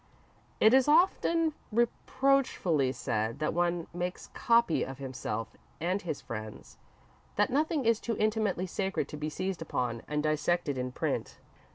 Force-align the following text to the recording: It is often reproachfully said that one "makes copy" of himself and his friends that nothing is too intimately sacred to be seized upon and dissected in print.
It 0.59 0.73
is 0.73 0.87
often 0.87 1.53
reproachfully 1.71 2.91
said 2.91 3.37
that 3.37 3.53
one 3.53 3.85
"makes 3.93 4.29
copy" 4.33 4.83
of 4.83 4.97
himself 4.97 5.49
and 5.79 6.01
his 6.01 6.21
friends 6.21 6.79
that 7.35 7.51
nothing 7.51 7.85
is 7.85 7.99
too 7.99 8.17
intimately 8.17 8.65
sacred 8.65 9.07
to 9.09 9.15
be 9.17 9.29
seized 9.29 9.61
upon 9.61 10.01
and 10.07 10.23
dissected 10.23 10.75
in 10.75 10.91
print. 10.91 11.37